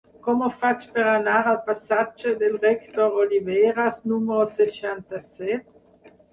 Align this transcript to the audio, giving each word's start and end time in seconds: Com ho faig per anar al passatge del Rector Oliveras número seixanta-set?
Com 0.27 0.39
ho 0.43 0.47
faig 0.61 0.85
per 0.95 1.03
anar 1.09 1.35
al 1.51 1.59
passatge 1.67 2.33
del 2.41 2.57
Rector 2.65 3.21
Oliveras 3.27 4.03
número 4.15 4.51
seixanta-set? 4.59 6.13